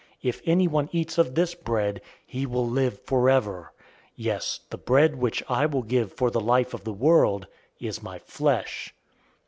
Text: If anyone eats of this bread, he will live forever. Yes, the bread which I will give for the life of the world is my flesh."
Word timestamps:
If 0.23 0.41
anyone 0.47 0.89
eats 0.91 1.19
of 1.19 1.35
this 1.35 1.53
bread, 1.53 2.01
he 2.25 2.47
will 2.47 2.67
live 2.67 2.99
forever. 3.03 3.71
Yes, 4.15 4.61
the 4.71 4.77
bread 4.79 5.13
which 5.17 5.43
I 5.47 5.67
will 5.67 5.83
give 5.83 6.11
for 6.11 6.31
the 6.31 6.41
life 6.41 6.73
of 6.73 6.83
the 6.85 6.91
world 6.91 7.45
is 7.79 8.01
my 8.01 8.17
flesh." 8.17 8.95